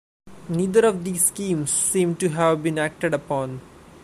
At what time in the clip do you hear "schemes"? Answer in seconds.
1.27-1.69